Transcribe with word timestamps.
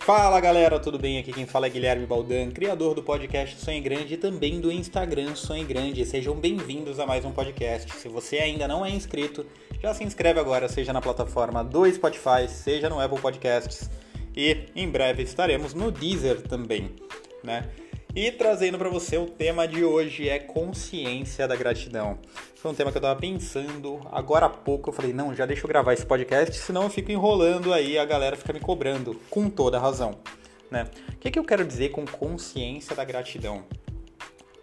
Fala 0.00 0.40
galera, 0.40 0.80
tudo 0.80 0.98
bem? 0.98 1.18
Aqui 1.18 1.30
quem 1.30 1.46
fala 1.46 1.66
é 1.66 1.70
Guilherme 1.70 2.06
Baldan, 2.06 2.50
criador 2.50 2.94
do 2.94 3.02
podcast 3.02 3.60
Sonho 3.60 3.82
Grande 3.82 4.14
e 4.14 4.16
também 4.16 4.58
do 4.58 4.72
Instagram 4.72 5.34
Sonho 5.36 5.66
Grande. 5.66 6.04
Sejam 6.06 6.34
bem-vindos 6.34 6.98
a 6.98 7.06
mais 7.06 7.22
um 7.24 7.30
podcast. 7.30 7.92
Se 7.92 8.08
você 8.08 8.38
ainda 8.38 8.66
não 8.66 8.84
é 8.84 8.90
inscrito, 8.90 9.44
já 9.80 9.92
se 9.92 10.02
inscreve 10.02 10.40
agora, 10.40 10.68
seja 10.68 10.92
na 10.92 11.02
plataforma 11.02 11.62
do 11.62 11.88
Spotify, 11.92 12.48
seja 12.48 12.88
no 12.88 12.98
Apple 12.98 13.20
Podcasts 13.20 13.90
e 14.34 14.64
em 14.74 14.88
breve 14.88 15.22
estaremos 15.22 15.74
no 15.74 15.92
Deezer 15.92 16.40
também, 16.42 16.90
né? 17.44 17.68
E 18.14 18.32
trazendo 18.32 18.76
para 18.76 18.88
você 18.88 19.16
o 19.16 19.26
tema 19.26 19.68
de 19.68 19.84
hoje 19.84 20.28
é 20.28 20.38
consciência 20.40 21.46
da 21.46 21.54
gratidão. 21.54 22.18
Foi 22.56 22.72
um 22.72 22.74
tema 22.74 22.90
que 22.90 22.98
eu 22.98 23.02
tava 23.02 23.18
pensando 23.20 24.00
agora 24.10 24.46
há 24.46 24.50
pouco. 24.50 24.90
Eu 24.90 24.92
falei, 24.92 25.12
não, 25.12 25.32
já 25.32 25.46
deixa 25.46 25.64
eu 25.64 25.68
gravar 25.68 25.92
esse 25.92 26.04
podcast, 26.04 26.56
senão 26.56 26.82
eu 26.82 26.90
fico 26.90 27.12
enrolando 27.12 27.72
aí 27.72 27.96
a 27.96 28.04
galera 28.04 28.36
fica 28.36 28.52
me 28.52 28.58
cobrando, 28.58 29.14
com 29.30 29.48
toda 29.48 29.78
razão. 29.78 30.18
Né? 30.68 30.88
O 31.12 31.16
que, 31.18 31.30
que 31.30 31.38
eu 31.38 31.44
quero 31.44 31.64
dizer 31.64 31.90
com 31.90 32.04
consciência 32.04 32.96
da 32.96 33.04
gratidão? 33.04 33.62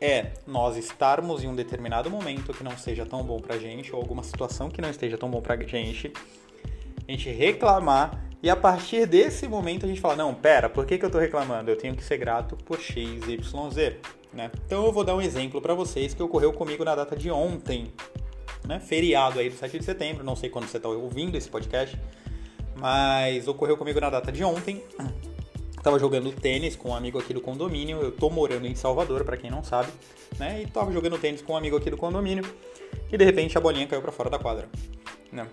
É 0.02 0.34
nós 0.45 0.75
estarmos 0.75 1.41
em 1.41 1.48
um 1.48 1.55
determinado 1.55 2.09
momento 2.09 2.53
que 2.53 2.64
não 2.66 2.77
seja 2.77 3.05
tão 3.05 3.23
bom 3.23 3.39
pra 3.39 3.58
gente, 3.58 3.95
ou 3.95 4.02
alguma 4.02 4.23
situação 4.23 4.70
que 4.70 4.81
não 4.81 4.89
esteja 4.89 5.17
tão 5.17 5.31
bom 5.31 5.41
pra 5.41 5.55
gente, 5.55 6.11
a 7.08 7.11
gente 7.11 7.30
reclamar 7.30 8.27
e 8.41 8.50
a 8.50 8.55
partir 8.55 9.05
desse 9.08 9.48
momento 9.48 9.86
a 9.86 9.90
gente 9.90 10.00
fala, 10.00 10.16
não, 10.16 10.34
pera, 10.34 10.70
por 10.70 10.86
que, 10.86 10.98
que 10.98 11.05
eu 11.05 11.08
estou 11.08 11.20
reclamando? 11.20 11.72
Eu 11.72 11.76
tenho 11.76 11.95
que 11.95 12.04
ser 12.04 12.18
grato 12.18 12.55
por 12.55 12.80
X, 12.80 13.28
Y, 13.28 13.72
Z. 13.72 13.98
Né? 14.32 14.52
Então 14.66 14.86
eu 14.86 14.91
vou 14.91 15.04
dar 15.04 15.16
um 15.16 15.22
exemplo 15.22 15.62
para 15.62 15.73
vocês 15.73 16.14
que 16.14 16.22
ocorreu 16.22 16.54
comigo 16.54 16.84
na 16.84 16.94
data 16.94 17.16
de 17.16 17.31
ontem, 17.31 17.92
né? 18.66 18.80
feriado 18.80 19.40
aí 19.40 19.50
do 19.50 19.55
7 19.55 19.80
de 19.80 19.86
setembro, 19.86 20.23
não 20.23 20.36
sei 20.36 20.50
quando 20.50 20.68
você 20.68 20.78
está 20.78 20.88
ouvindo 20.90 21.36
esse 21.36 21.50
podcast, 21.50 22.00
mas 22.76 23.48
ocorreu 23.48 23.76
comigo 23.76 24.00
na 24.00 24.09
data 24.09 24.31
de 24.31 24.44
ontem. 24.44 24.83
Tava 25.81 25.98
jogando 26.00 26.31
tênis 26.31 26.76
com 26.76 26.89
um 26.89 26.95
amigo 26.95 27.17
aqui 27.17 27.33
do 27.33 27.39
condomínio. 27.39 28.02
Eu 28.02 28.11
tô 28.11 28.30
morando 28.30 28.67
em 28.67 28.76
Salvador, 28.76 29.23
para 29.23 29.38
quem 29.38 29.50
não 29.50 29.64
sabe, 29.64 29.89
né? 30.38 30.64
E 30.64 30.67
tava 30.67 30.92
jogando 30.92 31.17
tênis 31.17 31.42
com 31.42 31.54
um 31.54 31.56
amigo 31.56 31.78
aqui 31.78 31.89
do 31.89 31.95
condomínio. 31.95 32.44
E 33.09 33.17
de 33.17 33.23
repente 33.23 33.58
a 33.58 33.61
bolinha 33.61 33.88
caiu 33.88 34.02
para 34.02 34.11
fora 34.11 34.30
da 34.30 34.38
quadra, 34.38 34.67
né? 35.31 35.48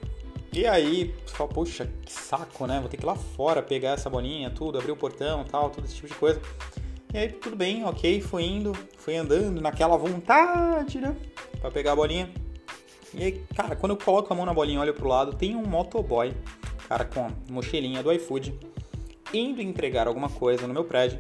E 0.57 0.69
aí, 0.69 1.13
você 1.27 1.35
fala, 1.35 1.51
poxa, 1.51 1.91
que 2.05 2.13
saco, 2.13 2.65
né? 2.65 2.79
Vou 2.79 2.89
ter 2.89 2.97
que 2.97 3.03
ir 3.03 3.07
lá 3.07 3.17
fora 3.17 3.61
pegar 3.61 3.91
essa 3.91 4.09
bolinha, 4.09 4.51
tudo, 4.51 4.79
abrir 4.79 4.93
o 4.93 4.97
portão 4.97 5.43
tal, 5.43 5.69
todo 5.69 5.85
esse 5.85 5.97
tipo 5.97 6.07
de 6.07 6.15
coisa. 6.15 6.41
E 7.13 7.19
aí, 7.19 7.29
tudo 7.29 7.57
bem, 7.57 7.85
ok, 7.85 8.21
fui 8.21 8.45
indo, 8.45 8.73
fui 8.97 9.17
andando 9.17 9.61
naquela 9.61 9.97
vontade, 9.97 11.01
né? 11.01 11.17
Pra 11.61 11.73
pegar 11.73 11.91
a 11.91 11.97
bolinha. 11.97 12.33
E 13.13 13.25
aí, 13.25 13.45
cara, 13.57 13.75
quando 13.75 13.93
eu 13.93 13.97
coloco 13.97 14.33
a 14.33 14.37
mão 14.37 14.47
na 14.47 14.55
bolinha 14.55 14.79
e 14.79 14.81
olho 14.81 14.95
pro 14.95 15.09
lado, 15.09 15.37
tem 15.37 15.57
um 15.57 15.67
motoboy, 15.67 16.33
cara, 16.89 17.05
com 17.05 17.33
mochilinha 17.51 18.01
do 18.01 18.13
iFood, 18.13 18.57
indo 19.33 19.61
entregar 19.61 20.07
alguma 20.07 20.29
coisa 20.29 20.69
no 20.69 20.73
meu 20.73 20.85
prédio. 20.85 21.19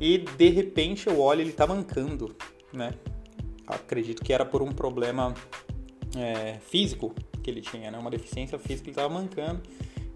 E 0.00 0.18
de 0.18 0.48
repente 0.48 1.06
eu 1.06 1.20
olho 1.20 1.42
ele 1.42 1.52
tá 1.52 1.64
mancando, 1.64 2.34
né? 2.72 2.92
Acredito 3.64 4.24
que 4.24 4.32
era 4.32 4.44
por 4.44 4.62
um 4.62 4.72
problema 4.72 5.32
é, 6.16 6.58
físico 6.58 7.14
que 7.42 7.50
ele 7.50 7.60
tinha, 7.60 7.90
né? 7.90 7.98
Uma 7.98 8.10
deficiência 8.10 8.58
física, 8.58 8.88
ele 8.88 8.96
tava 8.96 9.12
mancando 9.12 9.60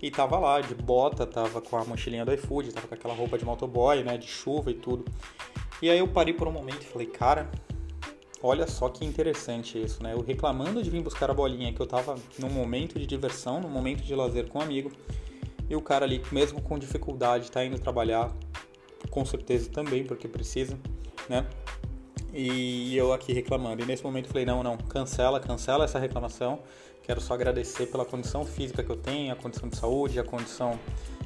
e 0.00 0.10
tava 0.10 0.38
lá 0.38 0.60
de 0.60 0.74
bota, 0.74 1.26
tava 1.26 1.60
com 1.60 1.76
a 1.76 1.84
mochilinha 1.84 2.24
do 2.24 2.32
iFood, 2.32 2.72
tava 2.72 2.86
com 2.86 2.94
aquela 2.94 3.14
roupa 3.14 3.36
de 3.36 3.44
motoboy, 3.44 4.02
né? 4.02 4.16
De 4.16 4.26
chuva 4.26 4.70
e 4.70 4.74
tudo. 4.74 5.04
E 5.82 5.90
aí 5.90 5.98
eu 5.98 6.08
parei 6.08 6.32
por 6.32 6.48
um 6.48 6.52
momento 6.52 6.82
e 6.82 6.86
falei, 6.86 7.06
cara, 7.06 7.50
olha 8.42 8.66
só 8.66 8.88
que 8.88 9.04
interessante 9.04 9.82
isso, 9.82 10.02
né? 10.02 10.14
Eu 10.14 10.22
reclamando 10.22 10.82
de 10.82 10.88
vir 10.88 11.02
buscar 11.02 11.30
a 11.30 11.34
bolinha, 11.34 11.72
que 11.72 11.80
eu 11.80 11.86
tava 11.86 12.14
num 12.38 12.50
momento 12.50 12.98
de 12.98 13.06
diversão, 13.06 13.60
num 13.60 13.68
momento 13.68 14.02
de 14.02 14.14
lazer 14.14 14.48
com 14.48 14.58
um 14.58 14.62
amigo, 14.62 14.90
e 15.68 15.74
o 15.74 15.82
cara 15.82 16.04
ali, 16.04 16.22
mesmo 16.30 16.62
com 16.62 16.78
dificuldade, 16.78 17.50
tá 17.50 17.64
indo 17.64 17.78
trabalhar, 17.78 18.32
com 19.10 19.24
certeza 19.24 19.68
também, 19.70 20.04
porque 20.04 20.28
precisa, 20.28 20.78
né? 21.28 21.46
E 22.38 22.94
eu 22.94 23.14
aqui 23.14 23.32
reclamando. 23.32 23.82
E 23.82 23.86
nesse 23.86 24.04
momento 24.04 24.26
eu 24.26 24.30
falei: 24.30 24.44
não, 24.44 24.62
não, 24.62 24.76
cancela, 24.76 25.40
cancela 25.40 25.84
essa 25.84 25.98
reclamação. 25.98 26.60
Quero 27.02 27.18
só 27.18 27.32
agradecer 27.32 27.86
pela 27.86 28.04
condição 28.04 28.44
física 28.44 28.84
que 28.84 28.90
eu 28.90 28.96
tenho, 28.96 29.32
a 29.32 29.36
condição 29.36 29.68
de 29.68 29.76
saúde, 29.76 30.20
a 30.20 30.24
condição 30.24 30.78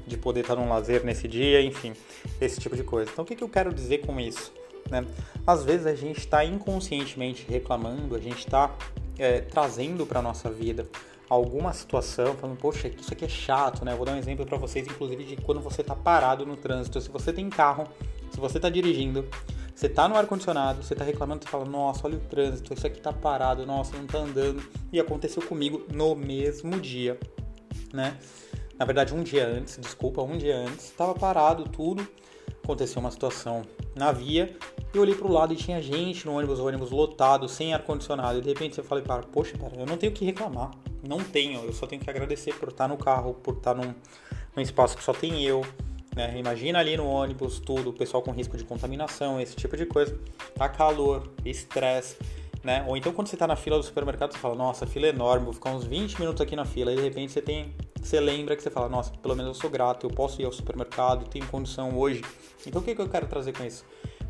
de 0.07 0.17
poder 0.17 0.41
estar 0.41 0.55
num 0.55 0.69
lazer 0.69 1.05
nesse 1.05 1.27
dia, 1.27 1.61
enfim, 1.63 1.95
esse 2.41 2.61
tipo 2.61 2.77
de 2.77 2.85
coisa. 2.85 3.11
Então, 3.11 3.25
o 3.25 3.27
que, 3.27 3.35
que 3.35 3.43
eu 3.43 3.49
quero 3.49 3.73
dizer 3.75 3.99
com 3.99 4.21
isso? 4.21 4.53
Né? 4.89 5.05
Às 5.47 5.65
vezes 5.65 5.87
a 5.87 5.95
gente 5.95 6.19
está 6.19 6.45
inconscientemente 6.45 7.47
reclamando, 7.49 8.15
a 8.15 8.21
gente 8.21 8.39
está 8.39 8.77
é, 9.19 9.41
trazendo 9.41 10.07
para 10.07 10.21
nossa 10.21 10.51
vida 10.51 10.87
alguma 11.29 11.73
situação, 11.73 12.35
falando, 12.37 12.59
poxa, 12.59 12.89
isso 12.89 13.13
aqui 13.13 13.25
é 13.25 13.29
chato, 13.29 13.85
né? 13.85 13.95
Vou 13.95 14.05
dar 14.05 14.13
um 14.13 14.19
exemplo 14.19 14.45
para 14.45 14.59
vocês, 14.59 14.87
inclusive, 14.87 15.25
de 15.25 15.37
quando 15.37 15.61
você 15.61 15.81
está 15.81 15.95
parado 15.95 16.45
no 16.45 16.57
trânsito. 16.57 17.01
Se 17.01 17.09
você 17.09 17.33
tem 17.33 17.49
carro, 17.49 17.89
se 18.31 18.39
você 18.39 18.59
está 18.59 18.69
dirigindo, 18.69 19.27
você 19.81 19.89
tá 19.89 20.07
no 20.07 20.15
ar-condicionado, 20.15 20.83
você 20.83 20.95
tá 20.95 21.03
reclamando, 21.03 21.43
você 21.43 21.51
fala, 21.51 21.65
nossa, 21.65 22.07
olha 22.07 22.19
o 22.19 22.21
trânsito, 22.21 22.75
isso 22.75 22.87
aqui 22.87 23.01
tá 23.01 23.15
parado, 23.15 23.65
nossa, 23.65 23.97
não 23.97 24.07
tá 24.07 24.19
andando. 24.19 24.63
E 24.93 25.01
aconteceu 25.01 25.43
comigo 25.43 25.87
no 25.91 26.15
mesmo 26.15 26.79
dia, 26.79 27.19
né? 27.91 28.19
Na 28.79 28.85
verdade, 28.85 29.15
um 29.15 29.23
dia 29.23 29.49
antes, 29.49 29.79
desculpa, 29.79 30.21
um 30.21 30.37
dia 30.37 30.55
antes, 30.55 30.91
tava 30.91 31.15
parado 31.15 31.65
tudo. 31.65 32.07
Aconteceu 32.63 33.01
uma 33.01 33.11
situação 33.11 33.63
na 33.97 34.13
via, 34.13 34.55
eu 34.93 35.01
olhei 35.01 35.15
pro 35.15 35.33
lado 35.33 35.55
e 35.55 35.57
tinha 35.57 35.81
gente 35.81 36.27
no 36.27 36.37
ônibus, 36.37 36.59
o 36.59 36.67
ônibus 36.67 36.91
lotado, 36.91 37.49
sem 37.49 37.73
ar-condicionado. 37.73 38.39
E 38.39 38.43
de 38.43 38.49
repente 38.51 38.75
você 38.75 38.83
fala, 38.83 39.01
para, 39.01 39.23
poxa, 39.23 39.57
cara, 39.57 39.77
eu 39.77 39.87
não 39.87 39.97
tenho 39.97 40.13
que 40.13 40.27
reclamar. 40.27 40.73
Não 41.03 41.21
tenho, 41.25 41.65
eu 41.65 41.73
só 41.73 41.87
tenho 41.87 42.03
que 42.03 42.11
agradecer 42.11 42.55
por 42.55 42.69
estar 42.69 42.87
no 42.87 42.99
carro, 42.99 43.33
por 43.33 43.57
estar 43.57 43.75
num, 43.75 43.95
num 44.55 44.63
espaço 44.63 44.95
que 44.95 45.03
só 45.03 45.15
tem 45.15 45.43
eu, 45.43 45.65
né? 46.15 46.37
Imagina 46.37 46.79
ali 46.79 46.97
no 46.97 47.07
ônibus 47.07 47.59
tudo, 47.61 47.91
o 47.91 47.93
pessoal 47.93 48.23
com 48.23 48.31
risco 48.31 48.57
de 48.57 48.65
contaminação, 48.65 49.41
esse 49.41 49.55
tipo 49.55 49.77
de 49.77 49.87
coisa. 49.87 50.19
Tá 50.55 50.69
calor, 50.69 51.29
estresse, 51.45 52.17
né? 52.63 52.85
Ou 52.89 52.97
então 52.97 53.13
quando 53.13 53.29
você 53.29 53.37
tá 53.37 53.47
na 53.47 53.57
fila 53.57 53.77
do 53.77 53.83
supermercado, 53.83 54.33
você 54.33 54.39
fala, 54.39 54.55
nossa, 54.55 54.87
fila 54.87 55.07
é 55.07 55.11
enorme, 55.11 55.45
vou 55.45 55.55
ficar 55.55 55.71
uns 55.71 55.85
20 55.85 56.21
minutos 56.21 56.41
aqui 56.41 56.57
na 56.57 56.65
fila. 56.65 56.93
E 56.93 56.97
de 56.97 57.03
repente 57.03 57.33
você 57.33 57.43
tem. 57.43 57.75
Você 58.01 58.19
lembra 58.19 58.57
que 58.57 58.63
você 58.63 58.71
fala, 58.71 58.89
nossa, 58.89 59.13
pelo 59.13 59.37
menos 59.37 59.57
eu 59.57 59.61
sou 59.61 59.71
grato, 59.71 60.07
eu 60.07 60.11
posso 60.11 60.41
ir 60.41 60.47
ao 60.47 60.53
supermercado, 60.53 61.29
tenho 61.29 61.47
condição 61.47 61.97
hoje. 61.99 62.23
Então 62.67 62.81
o 62.81 62.85
que, 62.85 62.95
que 62.95 63.01
eu 63.01 63.09
quero 63.09 63.27
trazer 63.27 63.53
com 63.53 63.65
isso? 63.65 63.85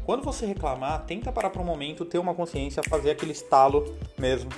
Quando 0.04 0.24
você 0.24 0.44
reclamar, 0.44 1.04
tenta 1.06 1.30
parar 1.30 1.50
para 1.50 1.62
um 1.62 1.64
momento, 1.64 2.04
ter 2.04 2.18
uma 2.18 2.34
consciência, 2.34 2.82
fazer 2.88 3.10
aquele 3.10 3.30
estalo 3.30 3.94
mesmo 4.18 4.50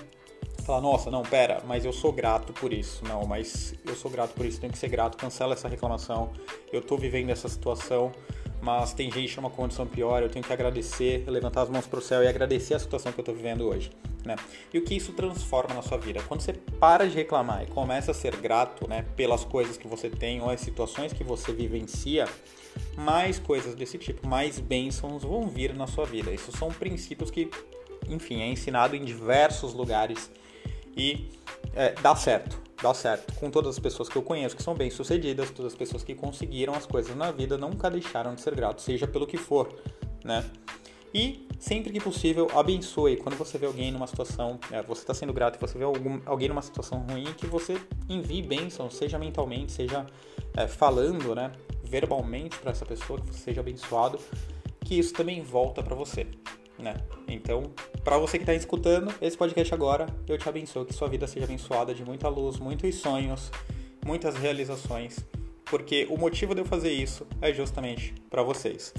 falar, 0.65 0.81
nossa, 0.81 1.11
não, 1.11 1.23
pera, 1.23 1.63
mas 1.67 1.85
eu 1.85 1.93
sou 1.93 2.13
grato 2.13 2.53
por 2.53 2.73
isso. 2.73 3.05
Não, 3.07 3.27
mas 3.27 3.75
eu 3.85 3.95
sou 3.95 4.11
grato 4.11 4.35
por 4.35 4.47
isso, 4.47 4.61
tenho 4.61 4.73
que 4.73 4.79
ser 4.79 4.89
grato, 4.89 5.17
cancela 5.17 5.55
essa 5.55 5.69
reclamação. 5.69 6.33
Eu 6.73 6.81
tô 6.81 6.97
vivendo 6.97 7.31
essa 7.31 7.49
situação, 7.49 8.13
mas 8.61 8.93
tem 8.93 9.11
gente 9.11 9.37
numa 9.37 9.51
condição 9.51 9.87
pior, 9.87 10.23
eu 10.23 10.29
tenho 10.29 10.45
que 10.45 10.53
agradecer, 10.53 11.25
levantar 11.29 11.63
as 11.63 11.69
mãos 11.69 11.87
pro 11.87 12.01
céu 12.01 12.23
e 12.23 12.29
agradecer 12.29 12.75
a 12.75 12.79
situação 12.79 13.13
que 13.13 13.19
eu 13.19 13.25
tô 13.25 13.33
vivendo 13.33 13.67
hoje, 13.67 13.91
né? 14.25 14.37
E 14.73 14.79
o 14.79 14.85
que 14.85 14.95
isso 14.95 15.13
transforma 15.13 15.75
na 15.75 15.83
sua 15.83 15.99
vida? 15.99 16.23
Quando 16.29 16.41
você 16.41 16.53
para 16.53 17.09
de 17.09 17.17
reclamar 17.17 17.65
e 17.65 17.67
começa 17.67 18.13
a 18.13 18.15
ser 18.15 18.37
grato, 18.37 18.89
né, 18.89 19.05
pelas 19.17 19.45
coisas 19.45 19.77
que 19.77 19.89
você 19.89 20.09
tem 20.09 20.41
ou 20.41 20.49
as 20.49 20.61
situações 20.61 21.13
que 21.13 21.25
você 21.25 21.53
vivencia, 21.53 22.29
mais 22.97 23.39
coisas 23.39 23.75
desse 23.75 23.99
tipo, 23.99 24.27
mais 24.29 24.61
bênçãos 24.61 25.25
vão 25.25 25.49
vir 25.49 25.75
na 25.75 25.87
sua 25.87 26.05
vida. 26.05 26.31
Isso 26.31 26.57
são 26.57 26.69
princípios 26.69 27.31
que, 27.31 27.51
enfim, 28.09 28.43
é 28.43 28.47
ensinado 28.47 28.95
em 28.95 29.05
diversos 29.05 29.75
lugares 29.75 30.31
e 30.97 31.29
é, 31.75 31.93
dá 32.01 32.15
certo, 32.15 32.61
dá 32.83 32.93
certo. 32.93 33.35
Com 33.35 33.51
todas 33.51 33.75
as 33.75 33.79
pessoas 33.79 34.09
que 34.09 34.17
eu 34.17 34.23
conheço 34.23 34.57
que 34.57 34.63
são 34.63 34.75
bem-sucedidas, 34.75 35.51
todas 35.51 35.73
as 35.73 35.79
pessoas 35.79 36.03
que 36.03 36.15
conseguiram 36.15 36.75
as 36.75 36.87
coisas 36.87 37.17
na 37.17 37.31
vida 37.31 37.57
nunca 37.57 37.91
deixaram 37.91 38.35
de 38.35 38.41
ser 38.41 38.55
gratos, 38.55 38.85
seja 38.85 39.07
pelo 39.07 39.27
que 39.27 39.37
for, 39.37 39.75
né? 40.25 40.45
E 41.15 41.47
sempre 41.59 41.93
que 41.93 42.01
possível, 42.01 42.49
abençoe. 42.55 43.17
Quando 43.19 43.37
você 43.37 43.59
vê 43.59 43.67
alguém 43.67 43.93
numa 43.93 44.07
situação, 44.07 44.59
é, 44.71 44.83
você 44.83 45.03
está 45.03 45.13
sendo 45.13 45.33
grato 45.33 45.57
e 45.57 45.61
você 45.61 45.77
vê 45.77 45.85
algum, 45.85 46.21
alguém 46.25 46.49
numa 46.49 46.63
situação 46.63 47.05
ruim, 47.11 47.25
que 47.37 47.47
você 47.47 47.77
envie 48.09 48.41
bênção, 48.41 48.91
seja 48.91 49.19
mentalmente, 49.19 49.73
seja 49.73 50.07
é, 50.57 50.67
falando, 50.67 51.35
né, 51.35 51.53
verbalmente 51.85 52.59
para 52.59 52.71
essa 52.71 52.87
pessoa, 52.87 53.21
que 53.21 53.27
você 53.27 53.41
seja 53.41 53.61
abençoado, 53.61 54.19
que 54.81 54.99
isso 54.99 55.13
também 55.13 55.43
volta 55.43 55.83
para 55.83 55.95
você 55.95 56.27
né? 56.79 56.97
Então, 57.29 57.73
para 58.05 58.19
você 58.19 58.39
que 58.39 58.43
está 58.43 58.55
escutando 58.55 59.13
esse 59.21 59.37
podcast 59.37 59.73
agora, 59.73 60.07
eu 60.29 60.37
te 60.39 60.49
abençoo, 60.49 60.85
que 60.85 60.93
sua 60.93 61.09
vida 61.09 61.27
seja 61.27 61.45
abençoada 61.45 61.95
de 61.95 62.05
muita 62.05 62.29
luz, 62.29 62.59
muitos 62.59 62.95
sonhos, 62.97 63.51
muitas 64.05 64.37
realizações, 64.37 65.19
porque 65.67 66.07
o 66.11 66.17
motivo 66.17 66.55
de 66.55 66.61
eu 66.61 66.65
fazer 66.65 66.93
isso 66.93 67.27
é 67.41 67.53
justamente 67.53 68.15
para 68.29 68.43
vocês. 68.43 68.93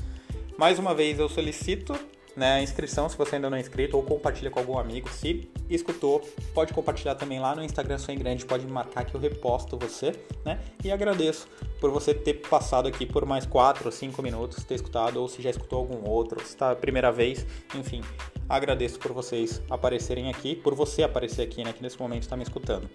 Mais 0.58 0.80
uma 0.80 0.94
vez, 0.94 1.20
eu 1.20 1.28
solicito 1.28 1.94
né, 2.36 2.62
inscrição 2.64 3.08
se 3.08 3.18
você 3.18 3.36
ainda 3.36 3.50
não 3.50 3.58
é 3.58 3.60
inscrito 3.62 3.96
ou 3.96 4.04
compartilha 4.04 4.50
com 4.50 4.60
algum 4.60 4.78
amigo. 4.78 5.10
Se 5.10 5.50
escutou, 5.70 6.22
pode 6.54 6.74
compartilhar 6.74 7.16
também 7.16 7.40
lá 7.40 7.56
no 7.56 7.64
Instagram 7.64 7.98
Sonho 7.98 8.20
Grande, 8.20 8.46
pode 8.46 8.66
me 8.66 8.72
marcar 8.72 9.06
que 9.06 9.16
eu 9.16 9.20
reposto 9.20 9.78
você, 9.78 10.14
né? 10.46 10.60
E 10.84 10.92
agradeço 10.92 11.48
por 11.80 11.92
você 11.92 12.14
ter 12.14 12.36
passado 12.36 12.88
aqui 12.88 13.06
por 13.06 13.26
mais 13.26 13.46
4 13.46 13.86
ou 13.86 13.92
5 13.92 14.22
minutos, 14.22 14.64
ter 14.64 14.76
escutado, 14.76 15.18
ou 15.18 15.28
se 15.28 15.42
já 15.42 15.50
escutou 15.50 15.80
algum 15.80 16.10
outro, 16.10 16.40
se 16.42 16.48
está 16.48 16.72
a 16.72 16.76
primeira 16.76 17.12
vez, 17.12 17.46
enfim. 17.76 18.02
Agradeço 18.48 19.00
por 19.00 19.12
vocês 19.12 19.62
aparecerem 19.70 20.30
aqui, 20.30 20.56
por 20.56 20.74
você 20.74 21.04
aparecer 21.04 21.42
aqui, 21.42 21.64
né, 21.64 21.74
que 21.74 21.82
nesse 21.82 22.00
momento 22.00 22.24
está 22.24 22.36
me 22.36 22.44
escutando. 22.44 22.90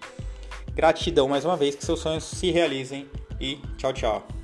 Gratidão 0.73 1.27
mais 1.27 1.45
uma 1.45 1.57
vez, 1.57 1.75
que 1.75 1.83
seus 1.83 1.99
sonhos 1.99 2.23
se 2.23 2.51
realizem 2.51 3.07
e 3.39 3.57
tchau, 3.77 3.93
tchau. 3.93 4.38